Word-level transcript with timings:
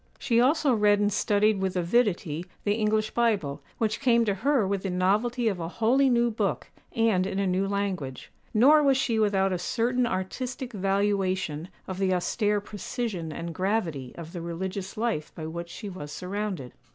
She 0.17 0.41
also 0.41 0.73
read 0.73 0.99
and 0.99 1.13
studied 1.13 1.59
with 1.61 1.75
avidity 1.77 2.47
the 2.63 2.73
English 2.73 3.11
Bible, 3.11 3.61
which 3.77 3.99
came 3.99 4.25
to 4.25 4.33
her 4.33 4.65
with 4.67 4.81
the 4.81 4.89
novelty 4.89 5.47
of 5.47 5.59
a 5.59 5.67
wholly 5.67 6.09
new 6.09 6.31
book, 6.31 6.71
and 6.95 7.27
in 7.27 7.37
a 7.37 7.45
new 7.45 7.67
language; 7.67 8.31
nor 8.51 8.81
was 8.81 8.97
she 8.97 9.19
without 9.19 9.53
a 9.53 9.59
certain 9.59 10.07
artistic 10.07 10.73
valuation 10.73 11.67
of 11.87 11.99
the 11.99 12.15
austere 12.15 12.59
precision 12.59 13.31
and 13.31 13.53
gravity 13.53 14.11
of 14.17 14.33
the 14.33 14.41
religious 14.41 14.97
life 14.97 15.31
by 15.35 15.45
which 15.45 15.69
she 15.69 15.87
was 15.87 16.11
surrounded. 16.11 16.73